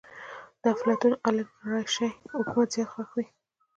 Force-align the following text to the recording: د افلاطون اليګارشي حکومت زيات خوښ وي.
د 0.61 0.63
افلاطون 0.73 1.13
اليګارشي 1.27 2.07
حکومت 2.35 2.69
زيات 2.73 2.89
خوښ 2.93 3.09
وي. 3.15 3.25